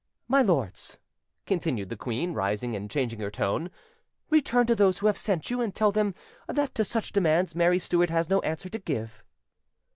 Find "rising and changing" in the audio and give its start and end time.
2.33-3.19